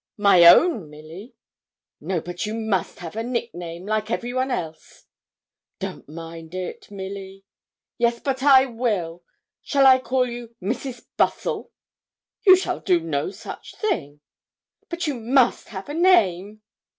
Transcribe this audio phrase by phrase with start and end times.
[0.17, 1.35] 'My own, Milly.'
[1.99, 5.05] 'No, but you must have a nickname, like every one else.'
[5.77, 7.45] 'Don't mind it, Milly.'
[7.99, 9.21] 'Yes, but I will.
[9.61, 11.05] Shall I call you Mrs.
[11.17, 11.71] Bustle?'
[12.43, 14.21] 'You shall do no such thing.'
[14.89, 16.63] 'But you must have a name.'